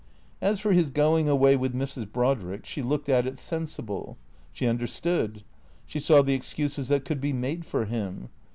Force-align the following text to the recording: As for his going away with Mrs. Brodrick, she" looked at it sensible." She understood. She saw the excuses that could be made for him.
As 0.41 0.59
for 0.59 0.73
his 0.73 0.89
going 0.89 1.29
away 1.29 1.55
with 1.55 1.75
Mrs. 1.75 2.11
Brodrick, 2.11 2.65
she" 2.65 2.81
looked 2.81 3.07
at 3.07 3.27
it 3.27 3.37
sensible." 3.37 4.17
She 4.51 4.65
understood. 4.65 5.43
She 5.85 5.99
saw 5.99 6.23
the 6.23 6.33
excuses 6.33 6.87
that 6.87 7.05
could 7.05 7.21
be 7.21 7.33
made 7.33 7.65
for 7.65 7.85
him. 7.85 8.29